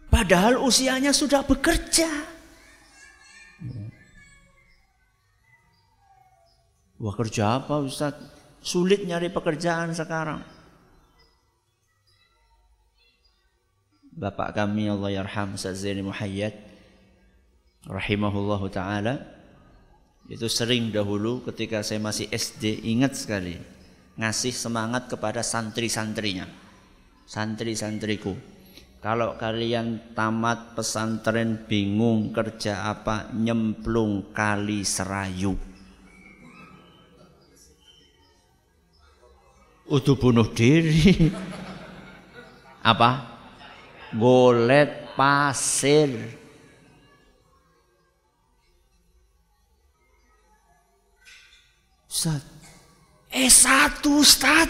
[0.07, 2.07] Padahal usianya sudah bekerja.
[7.01, 8.15] Wah kerja apa Ustaz?
[8.61, 10.45] Sulit nyari pekerjaan sekarang.
[14.15, 16.70] Bapak kami Allah yarham Ustaz Zaini Muhayyad
[17.89, 19.21] rahimahullahu taala
[20.31, 23.81] itu sering dahulu ketika saya masih SD ingat sekali
[24.21, 26.45] ngasih semangat kepada santri-santrinya.
[27.25, 28.37] Santri-santriku.
[29.01, 35.57] Kalau kalian tamat pesantren bingung kerja apa nyemplung kali serayu.
[39.89, 41.33] Udah bunuh diri.
[42.93, 43.11] apa?
[44.13, 46.40] Golet pasir.
[52.11, 52.43] Ustaz,
[53.31, 54.67] S1 Ustaz.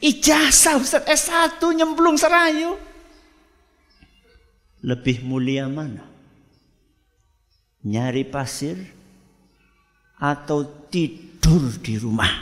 [0.00, 2.80] Ijazah Ustaz S1 nyemplung serayu.
[4.80, 6.08] Lebih mulia mana?
[7.84, 8.80] Nyari pasir
[10.16, 12.32] atau tidur di rumah?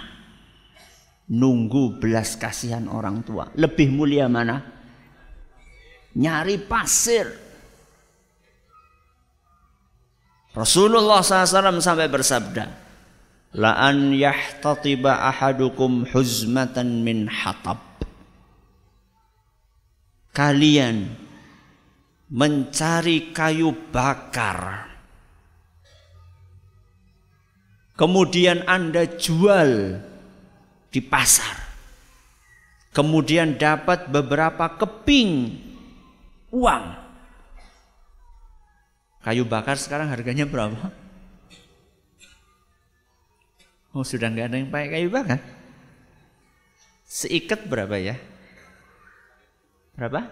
[1.35, 3.51] Nunggu belas kasihan orang tua.
[3.59, 4.63] Lebih mulia mana?
[6.15, 7.42] Nyari pasir
[10.53, 12.65] Rasulullah SAW sampai bersabda,
[13.57, 17.81] La an yahtatiba ahadukum huzmatan min hatab.
[20.33, 21.13] Kalian
[22.33, 24.89] mencari kayu bakar.
[27.97, 30.01] Kemudian Anda jual
[30.89, 31.61] di pasar.
[32.93, 35.61] Kemudian dapat beberapa keping
[36.53, 37.02] uang
[39.23, 40.91] Kayu bakar sekarang harganya berapa?
[43.95, 45.39] Oh sudah nggak ada yang pakai kayu bakar?
[47.07, 48.19] Seikat berapa ya?
[49.95, 50.27] Berapa?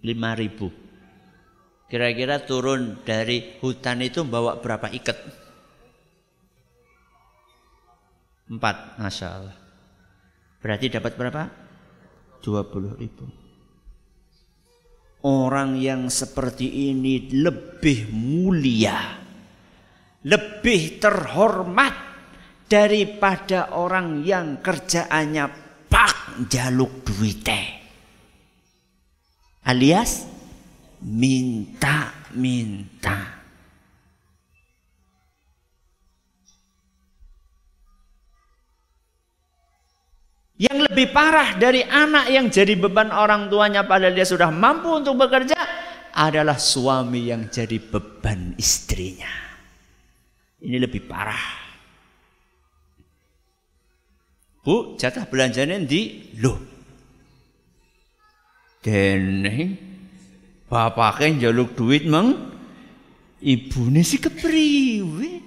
[0.00, 0.72] 5 ribu.
[1.90, 5.18] Kira-kira turun dari hutan itu bawa berapa ikat?
[8.48, 9.56] Empat, Masya Allah.
[10.64, 11.42] Berarti dapat berapa?
[12.40, 13.43] 20 ribu.
[15.24, 19.16] Orang yang seperti ini lebih mulia,
[20.28, 21.96] lebih terhormat
[22.68, 25.48] daripada orang yang kerjaannya
[25.88, 27.80] pak jaluk duite.
[29.64, 30.28] Alias
[31.04, 31.48] minta-minta.
[40.54, 45.18] Yang lebih parah dari anak yang jadi beban orang tuanya padahal dia sudah mampu untuk
[45.18, 45.58] bekerja
[46.14, 49.30] adalah suami yang jadi beban istrinya.
[50.62, 51.66] Ini lebih parah.
[54.62, 56.56] Bu, jatah belanjanya di lo.
[58.78, 59.74] Deneng
[60.70, 62.54] bapaknya jaluk duit meng
[63.42, 65.42] ibune si kepriwe.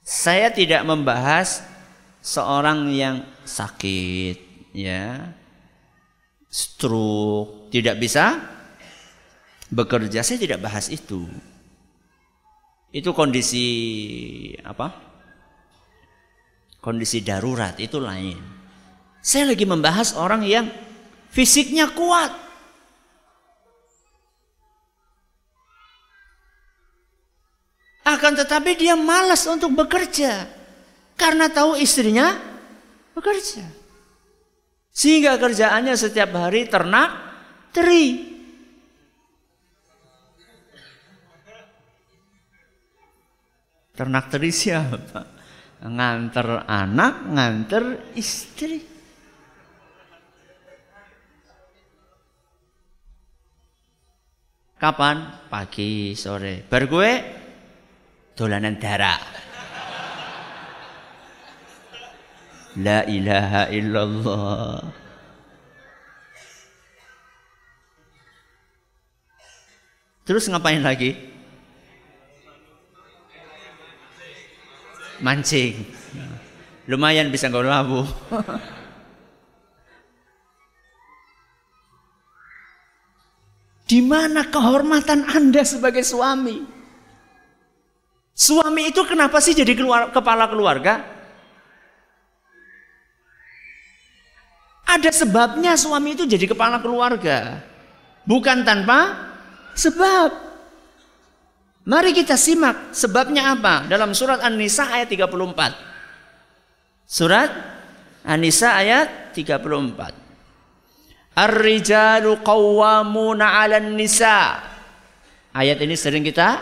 [0.00, 1.69] Saya tidak membahas
[2.20, 4.36] seorang yang sakit
[4.76, 5.34] ya.
[6.50, 8.36] Stroke tidak bisa
[9.70, 10.20] bekerja.
[10.20, 11.30] Saya tidak bahas itu.
[12.90, 13.66] Itu kondisi
[14.66, 14.90] apa?
[16.82, 18.34] Kondisi darurat itu lain.
[19.20, 20.66] Saya lagi membahas orang yang
[21.30, 22.32] fisiknya kuat.
[28.02, 30.59] Akan tetapi dia malas untuk bekerja
[31.20, 32.32] karena tahu istrinya
[33.12, 33.68] bekerja.
[34.88, 37.10] Sehingga kerjaannya setiap hari ternak
[37.76, 38.32] teri.
[43.92, 45.20] Ternak teri siapa?
[45.84, 47.84] Nganter anak, nganter
[48.16, 48.80] istri.
[54.80, 55.44] Kapan?
[55.52, 56.64] Pagi, sore.
[56.64, 57.10] Bar gue
[58.32, 59.49] dolanan darah.
[62.78, 64.78] La ilaha illallah.
[70.22, 71.18] Terus ngapain lagi?
[75.18, 75.82] Mancing.
[76.86, 78.06] Lumayan bisa nggak labu.
[83.90, 86.62] Di mana kehormatan Anda sebagai suami?
[88.30, 91.19] Suami itu kenapa sih jadi keluar, kepala keluarga?
[94.90, 97.62] Ada sebabnya suami itu jadi kepala keluarga.
[98.26, 99.30] Bukan tanpa
[99.78, 100.50] sebab.
[101.86, 107.06] Mari kita simak sebabnya apa dalam surat An-Nisa ayat 34.
[107.06, 107.50] Surat
[108.26, 110.20] An-Nisa ayat 34.
[111.38, 114.58] Ar-rijalu qawwamuna 'alan nisa.
[115.54, 116.58] Ayat ini sering kita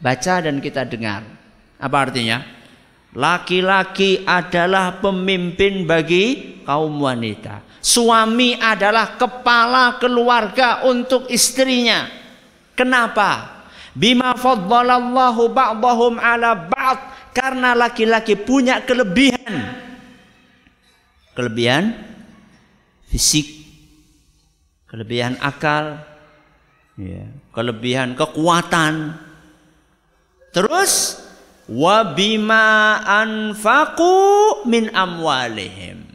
[0.00, 1.22] baca dan kita dengar.
[1.76, 2.55] Apa artinya?
[3.16, 7.64] Laki-laki adalah pemimpin bagi kaum wanita.
[7.80, 12.12] Suami adalah kepala keluarga untuk istrinya.
[12.76, 13.64] Kenapa?
[13.96, 19.80] Bima faddalallahu ba'dahum ala ba'd karena laki-laki punya kelebihan.
[21.32, 21.96] Kelebihan
[23.08, 23.48] fisik,
[24.84, 26.04] kelebihan akal,
[27.00, 29.16] ya, kelebihan kekuatan.
[30.52, 31.24] Terus
[31.66, 34.14] wabima anfaku
[34.66, 36.06] min amwalihim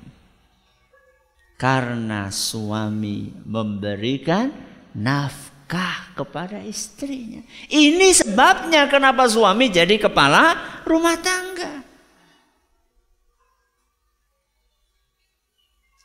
[1.62, 4.50] karena suami memberikan
[4.98, 7.46] nafkah kepada istrinya.
[7.70, 10.58] Ini sebabnya kenapa suami jadi kepala
[10.90, 11.86] rumah tangga.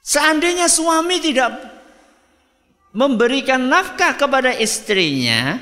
[0.04, 1.56] Seandainya suami tidak
[2.94, 5.56] memberikan nafkah kepada istrinya,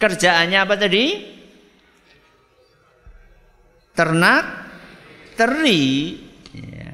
[0.00, 1.06] kerjaannya apa tadi?
[3.94, 4.44] Ternak,
[5.34, 6.16] teri.
[6.54, 6.90] Ya.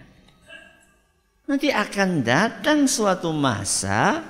[1.46, 4.22] Nanti akan datang suatu masa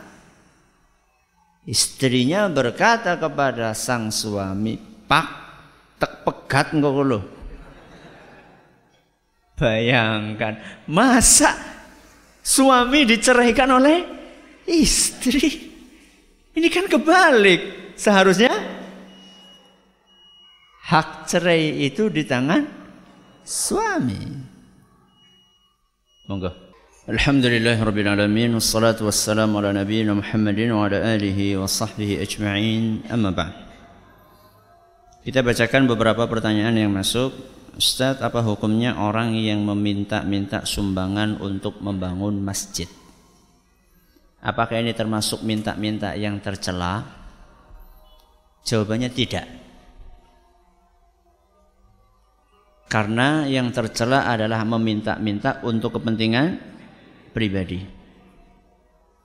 [1.67, 4.77] istrinya berkata kepada sang suami,
[5.09, 5.29] "Pak,
[5.97, 7.21] tek pegat engkau lo."
[9.57, 11.57] Bayangkan, masa
[12.45, 14.05] suami diceraikan oleh
[14.69, 15.73] istri?
[16.53, 17.97] Ini kan kebalik.
[17.97, 18.53] Seharusnya
[20.87, 22.63] hak cerai itu di tangan
[23.43, 24.23] suami.
[26.31, 26.67] Monggo.
[27.07, 33.31] Alhamdulillah Rabbil Alamin Wassalatu wassalamu ala nabiyina Muhammadin Wa ala alihi wa sahbihi ajma'in Amma
[33.31, 33.55] ba'd
[35.23, 37.31] Kita bacakan beberapa pertanyaan yang masuk
[37.79, 42.91] Ustadz apa hukumnya orang yang meminta-minta sumbangan untuk membangun masjid
[44.43, 47.07] Apakah ini termasuk minta-minta yang tercela?
[48.67, 49.66] Jawabannya tidak
[52.87, 56.63] Karena yang tercela adalah meminta-minta untuk kepentingan
[57.35, 57.83] pribadi.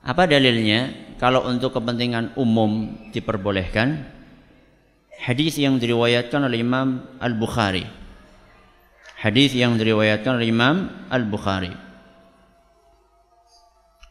[0.02, 1.14] Apa dalilnya?
[1.22, 4.02] Kalau untuk kepentingan umum diperbolehkan,
[5.22, 7.86] hadis yang diriwayatkan oleh Imam Al-Bukhari.
[9.22, 11.70] Hadis yang diriwayatkan oleh Imam Al-Bukhari.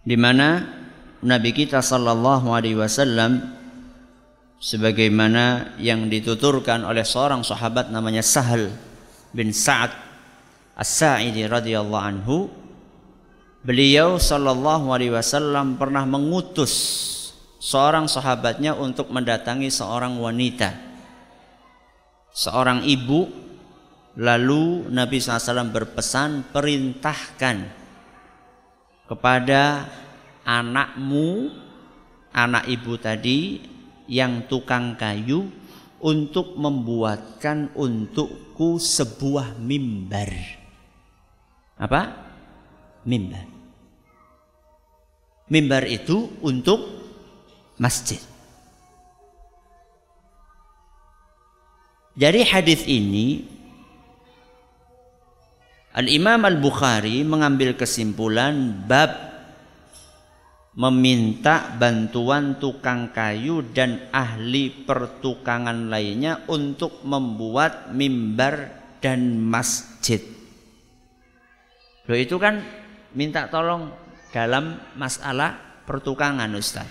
[0.08, 0.64] Di mana
[1.20, 3.52] Nabi kita sallallahu alaihi wasallam
[4.64, 8.72] sebagaimana yang dituturkan oleh seorang sahabat namanya Sahal
[9.32, 9.92] bin Sa'ad
[10.76, 12.48] As-Sa'idi radhiyallahu anhu
[13.66, 16.74] beliau sallallahu alaihi wasallam pernah mengutus
[17.62, 20.92] seorang sahabatnya untuk mendatangi seorang wanita
[22.36, 23.28] seorang ibu.
[24.12, 27.58] Lalu Nabi SAW berpesan perintahkan
[29.08, 29.88] kepada
[30.44, 31.48] anakmu
[32.36, 33.64] anak ibu tadi
[34.12, 35.48] yang tukang kayu
[36.02, 40.34] untuk membuatkan untukku sebuah mimbar.
[41.78, 42.02] Apa?
[43.06, 43.45] Mimbar.
[45.49, 46.80] Mimbar itu untuk
[47.78, 48.22] masjid.
[52.12, 53.47] Dari hadis ini
[55.91, 59.31] Al-Imam Al-Bukhari mengambil kesimpulan bab
[60.72, 68.72] meminta bantuan tukang kayu dan ahli pertukangan lainnya untuk membuat mimbar
[69.04, 70.24] dan masjid.
[72.08, 72.64] Loh itu kan
[73.12, 73.92] minta tolong
[74.32, 76.88] dalam masalah pertukangan Ustaz.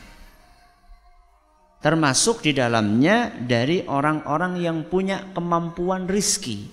[1.80, 6.68] Termasuk di dalamnya dari orang-orang yang punya kemampuan rizki.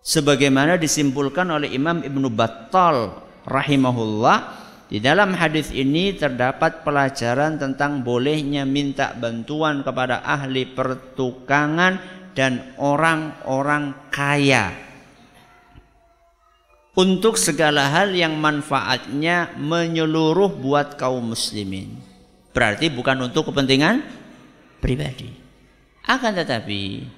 [0.00, 4.62] Sebagaimana disimpulkan oleh Imam Ibnu Battal rahimahullah
[4.92, 11.96] di dalam hadis ini terdapat pelajaran tentang bolehnya minta bantuan kepada ahli pertukangan
[12.36, 14.68] dan orang-orang kaya
[16.92, 21.96] untuk segala hal yang manfaatnya menyeluruh buat kaum muslimin.
[22.52, 24.04] Berarti bukan untuk kepentingan
[24.76, 25.32] pribadi.
[26.04, 27.08] Akan tetapi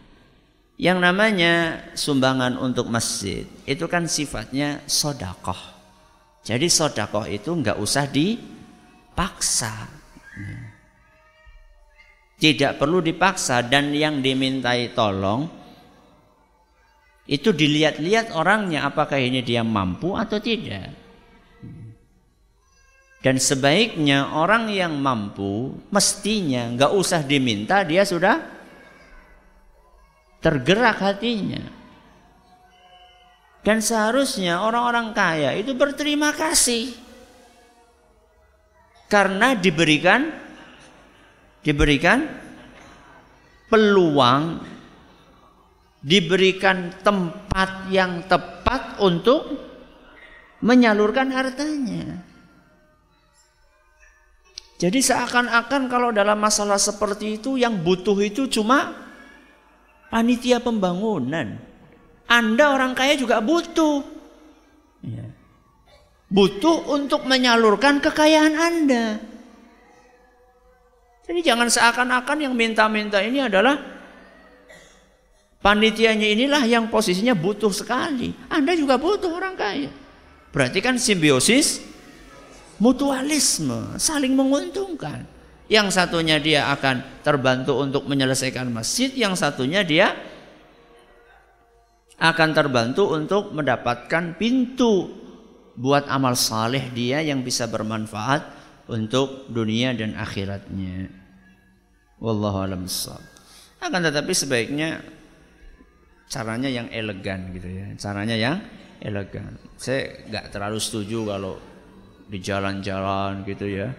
[0.78, 5.73] yang namanya sumbangan untuk masjid itu kan sifatnya sodakoh
[6.44, 9.88] jadi sodakoh itu nggak usah dipaksa.
[12.36, 15.48] Tidak perlu dipaksa dan yang dimintai tolong
[17.24, 20.92] itu dilihat-lihat orangnya apakah ini dia mampu atau tidak.
[23.24, 28.36] Dan sebaiknya orang yang mampu mestinya nggak usah diminta dia sudah
[30.44, 31.83] tergerak hatinya.
[33.64, 36.92] Dan seharusnya orang-orang kaya itu berterima kasih
[39.08, 40.28] karena diberikan
[41.64, 42.28] diberikan
[43.72, 44.60] peluang
[46.04, 49.48] diberikan tempat yang tepat untuk
[50.60, 52.20] menyalurkan hartanya.
[54.76, 58.92] Jadi seakan-akan kalau dalam masalah seperti itu yang butuh itu cuma
[60.12, 61.56] panitia pembangunan.
[62.28, 64.02] Anda orang kaya juga butuh.
[65.04, 65.26] Ya.
[66.32, 69.20] Butuh untuk menyalurkan kekayaan Anda.
[71.24, 73.80] Jadi jangan seakan-akan yang minta-minta ini adalah
[75.64, 78.36] panitianya inilah yang posisinya butuh sekali.
[78.52, 79.88] Anda juga butuh orang kaya.
[80.52, 81.80] Berarti kan simbiosis
[82.76, 85.24] mutualisme, saling menguntungkan.
[85.64, 90.12] Yang satunya dia akan terbantu untuk menyelesaikan masjid, yang satunya dia
[92.18, 95.10] akan terbantu untuk mendapatkan pintu
[95.74, 98.46] buat amal saleh dia yang bisa bermanfaat
[98.86, 101.10] untuk dunia dan akhiratnya.
[102.22, 102.86] Wallahu a'lam
[103.82, 105.02] Akan tetapi sebaiknya
[106.30, 107.86] caranya yang elegan gitu ya.
[107.98, 108.56] Caranya yang
[109.02, 109.58] elegan.
[109.76, 111.54] Saya nggak terlalu setuju kalau
[112.30, 113.92] di jalan-jalan gitu ya.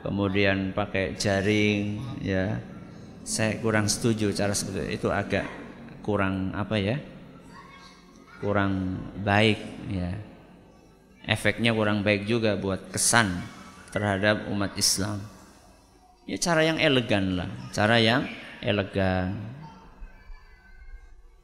[0.00, 2.56] Kemudian pakai jaring ya.
[3.22, 5.46] Saya kurang setuju cara seperti itu agak
[6.02, 6.98] kurang apa ya?
[8.42, 10.18] Kurang baik ya.
[11.22, 13.38] Efeknya kurang baik juga buat kesan
[13.94, 15.22] terhadap umat Islam.
[16.26, 18.26] Ya cara yang elegan lah, cara yang
[18.58, 19.38] elegan.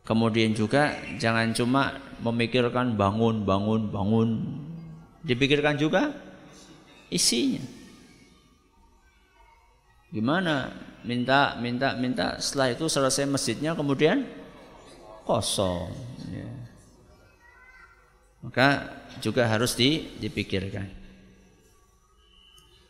[0.03, 4.29] Kemudian juga jangan cuma memikirkan bangun, bangun, bangun,
[5.29, 6.15] Dipikirkan juga
[7.13, 7.61] isinya.
[10.09, 10.73] Gimana?
[11.05, 12.41] Minta, minta, minta.
[12.41, 14.25] Setelah itu selesai masjidnya kemudian
[15.29, 15.93] kosong.
[18.43, 18.87] Maka
[19.19, 20.87] juga harus dipikirkan.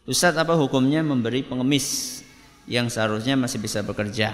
[0.08, 2.20] Ustadz apa hukumnya memberi pengemis
[2.64, 4.32] yang seharusnya masih bisa bekerja?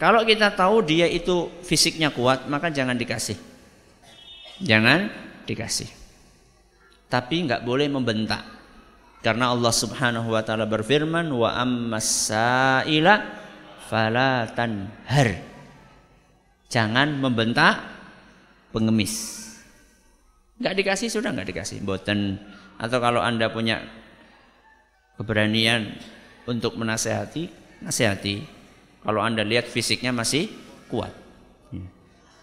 [0.00, 3.36] Kalau kita tahu dia itu fisiknya kuat, maka jangan dikasih.
[4.58, 5.12] Jangan
[5.46, 5.86] dikasih.
[7.06, 8.42] Tapi nggak boleh membentak.
[9.22, 13.14] Karena Allah Subhanahu wa taala berfirman wa ammasaila
[13.86, 15.38] fala tanhar.
[16.66, 18.01] Jangan membentak
[18.72, 19.44] pengemis.
[20.58, 21.84] Nggak dikasih sudah nggak dikasih.
[21.84, 22.40] Boten
[22.80, 23.84] atau kalau Anda punya
[25.20, 25.92] keberanian
[26.48, 27.46] untuk menasehati,
[27.84, 28.42] nasihati.
[29.02, 30.48] Kalau Anda lihat fisiknya masih
[30.90, 31.12] kuat.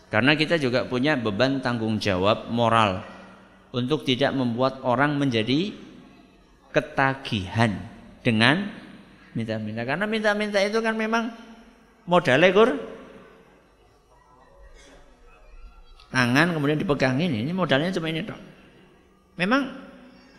[0.10, 3.06] Karena kita juga punya beban tanggung jawab moral
[3.70, 5.70] untuk tidak membuat orang menjadi
[6.74, 7.78] ketagihan
[8.26, 8.74] dengan
[9.38, 9.86] minta-minta.
[9.86, 11.30] Karena minta-minta itu kan memang
[12.10, 12.74] modalnya kur
[16.10, 18.42] tangan kemudian dipegangin ini modalnya cuma ini dong.
[19.38, 19.72] Memang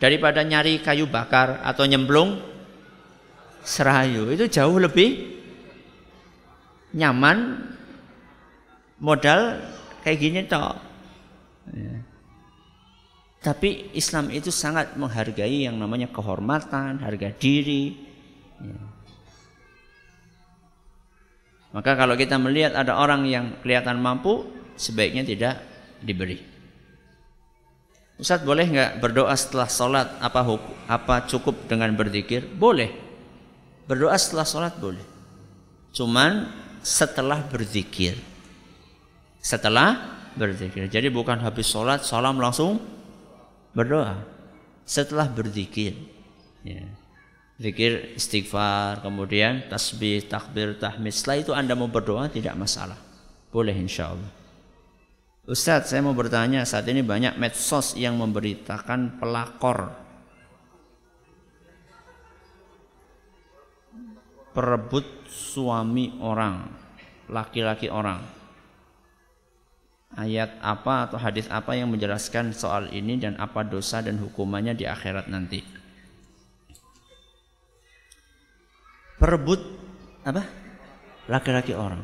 [0.03, 2.41] daripada nyari kayu bakar atau nyemplung
[3.63, 5.41] serayu itu jauh lebih
[6.97, 7.71] nyaman
[8.99, 9.63] modal
[10.03, 10.77] kayak gini toh.
[11.71, 11.97] Ya.
[13.41, 17.97] Tapi Islam itu sangat menghargai yang namanya kehormatan, harga diri.
[18.61, 18.81] Ya.
[21.71, 24.45] Maka kalau kita melihat ada orang yang kelihatan mampu,
[24.77, 25.63] sebaiknya tidak
[26.03, 26.39] diberi.
[28.21, 30.45] Ustaz boleh nggak berdoa setelah sholat apa
[30.87, 32.45] apa cukup dengan berzikir?
[32.45, 32.93] Boleh.
[33.89, 35.03] Berdoa setelah sholat boleh.
[35.97, 36.47] Cuman
[36.85, 38.21] setelah berzikir
[39.41, 40.87] setelah berzikir.
[40.87, 42.79] Jadi bukan habis sholat salam langsung
[43.73, 44.21] berdoa.
[44.85, 45.95] Setelah berzikir,
[46.67, 46.83] ya.
[47.57, 51.15] zikir istighfar, kemudian tasbih, takbir, tahmid.
[51.15, 52.99] Setelah itu anda mau berdoa tidak masalah,
[53.55, 54.31] boleh insya Allah.
[55.51, 59.91] Ustadz, saya mau bertanya, saat ini banyak medsos yang memberitakan pelakor
[64.55, 66.71] perebut suami orang,
[67.27, 68.23] laki-laki orang
[70.15, 74.87] ayat apa atau hadis apa yang menjelaskan soal ini dan apa dosa dan hukumannya di
[74.87, 75.63] akhirat nanti.
[79.19, 79.61] Perebut
[80.23, 80.47] apa?
[81.27, 82.03] Laki-laki orang.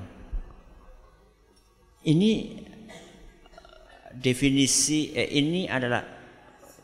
[2.07, 2.66] Ini
[4.17, 6.03] definisi eh, ini adalah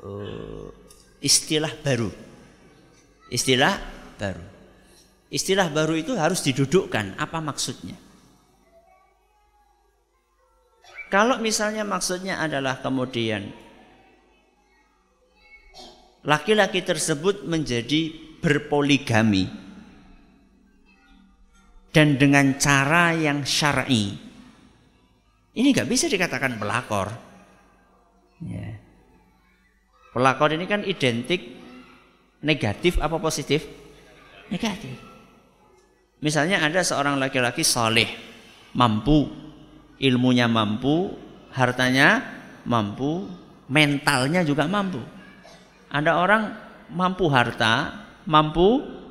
[0.04, 0.68] uh,
[1.22, 2.10] istilah baru.
[3.32, 3.74] Istilah
[4.20, 4.44] baru.
[5.32, 7.16] Istilah baru itu harus didudukkan.
[7.16, 7.96] Apa maksudnya?
[11.08, 13.52] Kalau misalnya maksudnya adalah kemudian
[16.24, 19.44] laki-laki tersebut menjadi berpoligami
[21.92, 24.31] dan dengan cara yang syar'i.
[25.53, 27.12] Ini nggak bisa dikatakan pelakor.
[28.40, 28.80] Ya.
[30.12, 31.40] Pelakor ini kan identik
[32.40, 33.64] negatif apa positif?
[34.48, 34.96] Negatif.
[36.22, 38.07] Misalnya ada seorang laki-laki soleh,
[38.72, 39.26] mampu,
[39.98, 41.12] ilmunya mampu,
[41.53, 42.22] hartanya
[42.64, 43.26] mampu,
[43.68, 45.03] mentalnya juga mampu.
[45.92, 46.42] Ada orang
[46.92, 49.01] mampu harta, mampu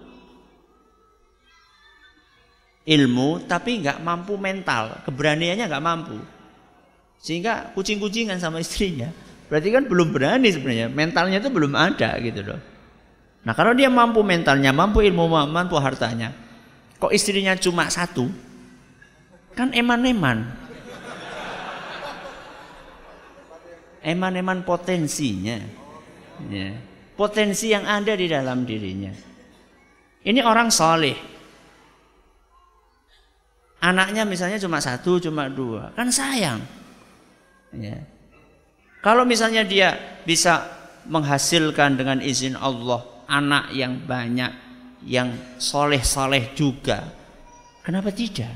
[2.86, 6.18] ilmu, tapi nggak mampu mental, keberaniannya nggak mampu.
[7.22, 9.14] Sehingga kucing-kucingan sama istrinya.
[9.46, 12.60] Berarti kan belum berani sebenarnya, mentalnya itu belum ada gitu loh.
[13.42, 16.34] Nah kalau dia mampu mentalnya, mampu ilmu, mampu hartanya,
[16.98, 18.32] kok istrinya cuma satu,
[19.54, 20.62] kan eman-eman.
[24.02, 25.62] Eman-eman potensinya.
[26.50, 26.74] Ya.
[27.14, 29.14] Potensi yang ada di dalam dirinya.
[30.26, 31.31] Ini orang soleh.
[33.82, 35.90] Anaknya misalnya cuma satu, cuma dua.
[35.98, 36.62] Kan sayang.
[37.74, 37.98] Ya.
[39.02, 40.70] Kalau misalnya dia bisa
[41.10, 44.54] menghasilkan dengan izin Allah anak yang banyak,
[45.10, 47.10] yang soleh-soleh juga,
[47.82, 48.54] kenapa tidak?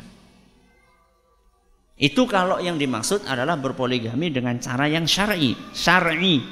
[1.95, 6.43] Itu kalau yang dimaksud adalah berpoligami dengan cara yang syar'i, syar'i.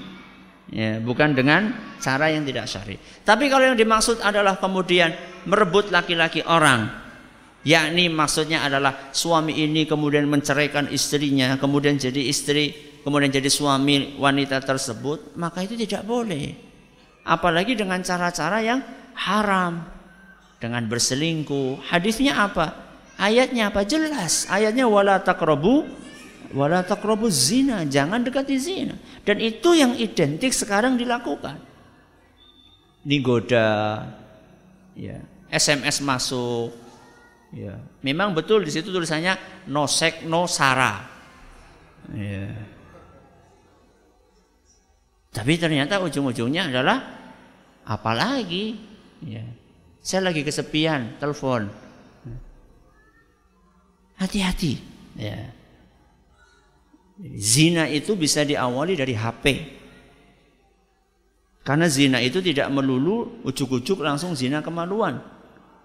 [0.71, 2.95] Ya, bukan dengan cara yang tidak syar'i.
[3.21, 5.11] Tapi kalau yang dimaksud adalah kemudian
[5.43, 7.02] merebut laki-laki orang,
[7.63, 14.59] yakni maksudnya adalah suami ini kemudian menceraikan istrinya, kemudian jadi istri, kemudian jadi suami wanita
[14.63, 16.55] tersebut, maka itu tidak boleh.
[17.23, 18.83] Apalagi dengan cara-cara yang
[19.15, 19.87] haram,
[20.59, 21.87] dengan berselingkuh.
[21.87, 22.75] Hadisnya apa?
[23.15, 23.87] Ayatnya apa?
[23.87, 24.47] Jelas.
[24.51, 25.87] Ayatnya wala taqrabu
[26.53, 28.95] wala taqrabu zina, jangan dekati zina.
[29.25, 31.57] Dan itu yang identik sekarang dilakukan.
[33.03, 33.99] Digoda
[34.95, 35.19] ya,
[35.51, 36.71] SMS masuk
[37.53, 37.77] ya.
[38.03, 41.05] Memang betul di situ tulisannya no sek no sara.
[42.11, 42.49] Ya.
[45.33, 46.97] Tapi ternyata ujung-ujungnya adalah
[47.87, 48.77] apalagi
[49.23, 49.45] ya.
[50.03, 51.71] Saya lagi kesepian, telepon
[54.19, 54.77] Hati-hati.
[55.17, 55.51] Ya.
[57.35, 59.45] Zina itu bisa diawali dari HP.
[61.63, 65.23] Karena zina itu tidak melulu ucuk-ucuk langsung zina kemaluan.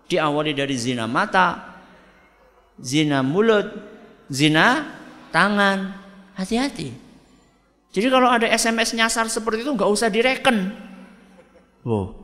[0.08, 1.78] Diawali dari zina mata,
[2.80, 3.68] zina mulut,
[4.32, 4.88] zina
[5.28, 6.08] tangan.
[6.38, 6.94] Hati-hati.
[7.90, 10.70] Jadi kalau ada SMS nyasar seperti itu nggak usah direken.
[11.82, 12.14] Wow,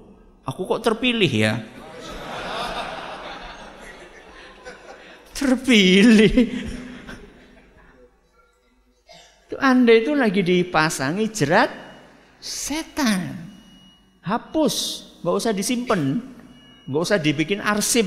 [0.47, 1.61] aku kok terpilih ya?
[5.35, 6.35] terpilih.
[9.45, 11.71] Itu Anda itu lagi dipasangi jerat
[12.39, 13.53] setan.
[14.25, 16.17] Hapus, nggak usah disimpan,
[16.89, 18.07] nggak usah dibikin arsip.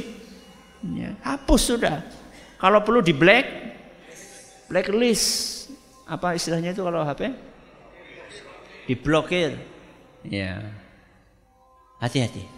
[0.94, 2.06] Ya, hapus sudah.
[2.58, 3.46] Kalau perlu di black,
[4.70, 5.56] blacklist.
[6.08, 7.36] Apa istilahnya itu kalau HP?
[8.88, 9.60] Diblokir.
[10.24, 10.64] Ya.
[12.00, 12.57] Hati-hati.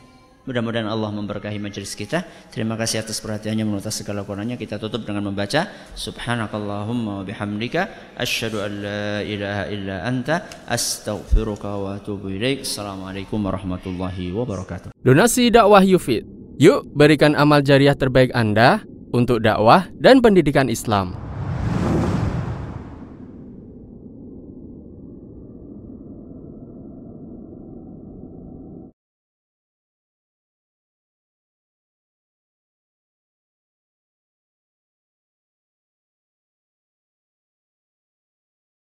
[0.49, 2.25] Mudah-mudahan Allah memberkahi majelis kita.
[2.49, 4.57] Terima kasih atas perhatiannya menurut segala kurangnya.
[4.57, 12.01] Kita tutup dengan membaca Subhanakallahumma wa bihamdika asyhadu an la ilaha illa anta astaghfiruka wa
[12.01, 12.65] atubu ilaik.
[12.65, 14.89] Assalamualaikum warahmatullahi wabarakatuh.
[15.05, 16.25] Donasi dakwah Yufid.
[16.57, 18.81] Yuk berikan amal jariah terbaik Anda
[19.13, 21.28] untuk dakwah dan pendidikan Islam.